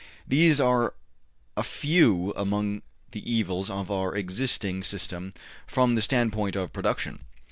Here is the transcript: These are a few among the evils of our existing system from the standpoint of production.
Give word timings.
These 0.27 0.59
are 0.59 0.95
a 1.55 1.61
few 1.61 2.33
among 2.35 2.81
the 3.11 3.21
evils 3.31 3.69
of 3.69 3.91
our 3.91 4.15
existing 4.15 4.81
system 4.81 5.31
from 5.67 5.93
the 5.93 6.01
standpoint 6.01 6.55
of 6.55 6.73
production. 6.73 7.19